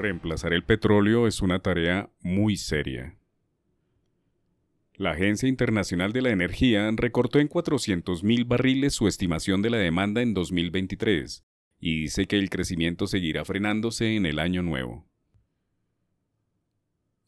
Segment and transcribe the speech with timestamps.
[0.00, 3.18] Reemplazar el petróleo es una tarea muy seria.
[4.94, 10.22] La Agencia Internacional de la Energía recortó en 400.000 barriles su estimación de la demanda
[10.22, 11.44] en 2023
[11.80, 15.06] y dice que el crecimiento seguirá frenándose en el año nuevo.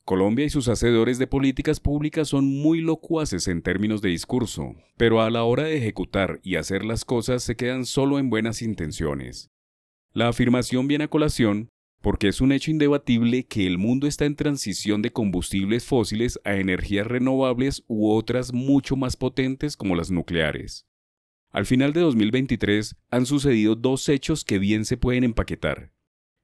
[0.06, 5.20] Colombia y sus hacedores de políticas públicas son muy locuaces en términos de discurso, pero
[5.20, 9.50] a la hora de ejecutar y hacer las cosas se quedan solo en buenas intenciones.
[10.14, 11.68] La afirmación viene a colación
[12.02, 16.56] porque es un hecho indebatible que el mundo está en transición de combustibles fósiles a
[16.56, 20.86] energías renovables u otras mucho más potentes como las nucleares.
[21.50, 25.92] Al final de 2023 han sucedido dos hechos que bien se pueden empaquetar.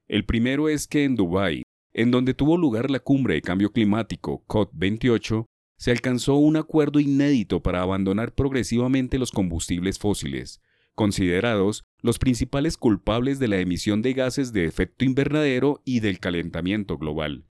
[0.07, 4.45] El primero es que en Dubái, en donde tuvo lugar la cumbre de cambio climático
[4.47, 5.45] COP28,
[5.77, 10.61] se alcanzó un acuerdo inédito para abandonar progresivamente los combustibles fósiles,
[10.99, 16.99] considerados los principales culpables de la emisión de gases de efecto invernadero y del calentamiento
[16.99, 17.47] global.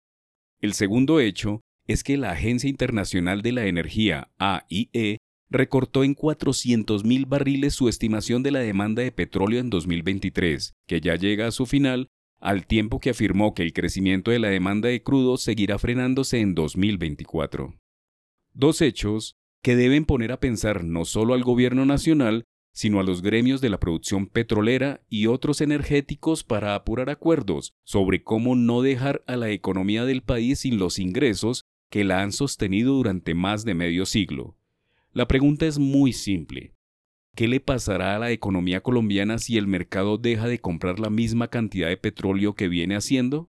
[0.59, 7.25] El segundo hecho es que la Agencia Internacional de la Energía, AIE, recortó en 400.000
[7.29, 11.65] barriles su estimación de la demanda de petróleo en 2023, que ya llega a su
[11.65, 12.07] final,
[12.41, 16.53] al tiempo que afirmó que el crecimiento de la demanda de crudo seguirá frenándose en
[16.53, 17.79] 2024.
[18.53, 22.43] Dos hechos que deben poner a pensar no solo al gobierno nacional,
[22.77, 28.23] sino a los gremios de la producción petrolera y otros energéticos para apurar acuerdos sobre
[28.23, 32.93] cómo no dejar a la economía del país sin los ingresos que la han sostenido
[32.93, 34.59] durante más de medio siglo.
[35.11, 36.75] La pregunta es muy simple.
[37.33, 41.47] ¿Qué le pasará a la economía colombiana si el mercado deja de comprar la misma
[41.47, 43.49] cantidad de petróleo que viene haciendo?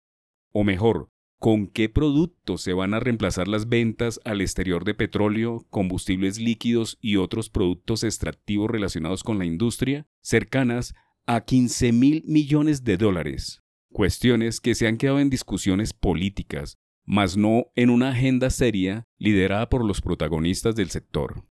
[0.51, 1.12] O mejor,
[1.43, 6.99] con qué productos se van a reemplazar las ventas al exterior de petróleo, combustibles líquidos
[7.01, 10.95] y otros productos extractivos relacionados con la industria, cercanas
[11.27, 13.61] a 15 mil millones de dólares.
[13.91, 19.69] Cuestiones que se han quedado en discusiones políticas, mas no en una agenda seria liderada
[19.69, 21.45] por los protagonistas del sector.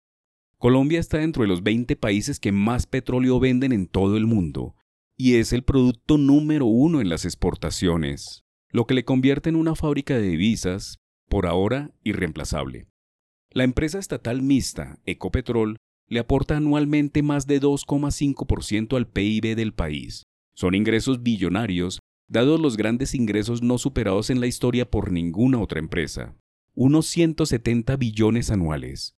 [0.59, 4.75] Colombia está dentro de los 20 países que más petróleo venden en todo el mundo,
[5.17, 9.75] y es el producto número uno en las exportaciones lo que le convierte en una
[9.75, 10.99] fábrica de divisas,
[11.29, 12.89] por ahora irreemplazable.
[13.51, 20.25] La empresa estatal mixta, Ecopetrol, le aporta anualmente más de 2,5% al PIB del país.
[20.55, 25.79] Son ingresos billonarios, dados los grandes ingresos no superados en la historia por ninguna otra
[25.79, 26.37] empresa,
[26.75, 29.15] unos 170 billones anuales.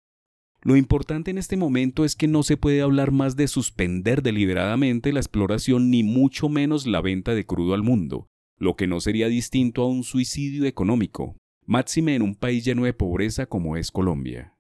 [0.62, 5.14] Lo importante en este momento es que no se puede hablar más de suspender deliberadamente
[5.14, 8.28] la exploración ni mucho menos la venta de crudo al mundo,
[8.60, 12.94] lo que no sería distinto a un suicidio económico, máxime en un país lleno de
[12.94, 14.54] pobreza como es Colombia.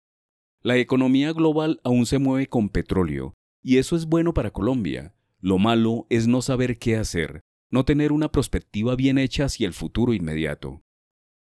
[0.61, 5.13] La economía global aún se mueve con petróleo, y eso es bueno para Colombia.
[5.39, 9.73] Lo malo es no saber qué hacer, no tener una perspectiva bien hecha hacia el
[9.73, 10.81] futuro inmediato.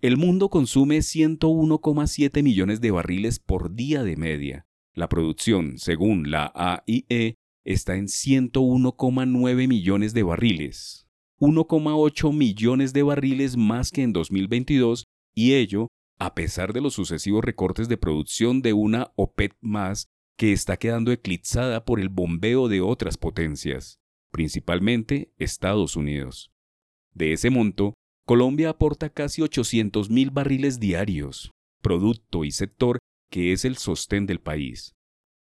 [0.00, 4.66] El mundo consume 101,7 millones de barriles por día de media.
[4.94, 11.07] La producción, según la AIE, está en 101,9 millones de barriles.
[11.40, 15.04] 1,8 millones de barriles más que en 2022
[15.34, 15.88] y ello
[16.18, 21.12] a pesar de los sucesivos recortes de producción de una OPEP más que está quedando
[21.12, 23.98] eclipsada por el bombeo de otras potencias,
[24.30, 26.50] principalmente Estados Unidos.
[27.14, 27.94] De ese monto,
[28.26, 32.98] Colombia aporta casi 800 mil barriles diarios, producto y sector
[33.30, 34.92] que es el sostén del país.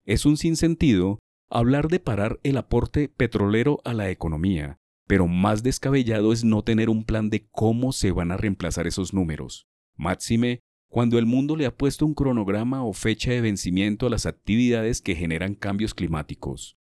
[0.06, 1.20] Es un sinsentido
[1.50, 4.78] hablar de parar el aporte petrolero a la economía,
[5.08, 9.14] pero más descabellado es no tener un plan de cómo se van a reemplazar esos
[9.14, 9.68] números.
[9.96, 14.26] Máxime, cuando el mundo le ha puesto un cronograma o fecha de vencimiento a las
[14.26, 16.78] actividades que generan cambios climáticos.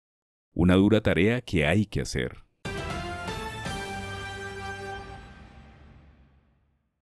[0.54, 2.43] Una dura tarea que hay que hacer.